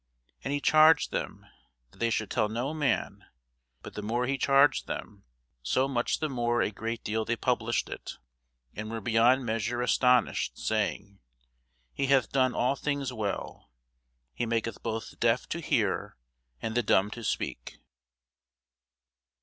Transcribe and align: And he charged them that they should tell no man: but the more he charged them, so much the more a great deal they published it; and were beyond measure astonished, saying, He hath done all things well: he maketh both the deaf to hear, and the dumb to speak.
And 0.43 0.51
he 0.51 0.59
charged 0.59 1.11
them 1.11 1.45
that 1.91 1.99
they 1.99 2.09
should 2.09 2.31
tell 2.31 2.49
no 2.49 2.73
man: 2.73 3.23
but 3.83 3.93
the 3.93 4.01
more 4.01 4.25
he 4.25 4.35
charged 4.35 4.87
them, 4.87 5.25
so 5.61 5.87
much 5.87 6.17
the 6.17 6.27
more 6.27 6.59
a 6.63 6.71
great 6.71 7.03
deal 7.03 7.23
they 7.23 7.35
published 7.35 7.87
it; 7.87 8.13
and 8.75 8.89
were 8.89 8.99
beyond 8.99 9.45
measure 9.45 9.79
astonished, 9.83 10.57
saying, 10.57 11.19
He 11.93 12.07
hath 12.07 12.31
done 12.31 12.55
all 12.55 12.75
things 12.75 13.13
well: 13.13 13.69
he 14.33 14.47
maketh 14.47 14.81
both 14.81 15.11
the 15.11 15.17
deaf 15.17 15.47
to 15.49 15.59
hear, 15.59 16.17
and 16.63 16.73
the 16.73 16.81
dumb 16.81 17.11
to 17.11 17.23
speak. 17.23 17.77